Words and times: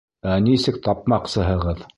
Ә 0.35 0.37
нисек 0.45 0.81
тапмаҡсыһығыҙ? 0.89 1.89